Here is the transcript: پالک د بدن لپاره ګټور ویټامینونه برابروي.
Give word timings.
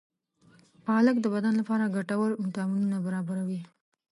پالک 0.85 1.15
د 1.21 1.25
بدن 1.35 1.53
لپاره 1.59 1.91
ګټور 1.95 2.29
ویټامینونه 2.43 2.97
برابروي. 3.05 3.61